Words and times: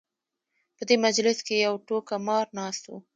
په 0.77 0.83
دې 0.87 0.95
مجلس 1.05 1.37
کې 1.47 1.55
یو 1.65 1.75
ټوکه 1.87 2.15
مار 2.27 2.45
ناست 2.57 2.83
و. 2.87 2.91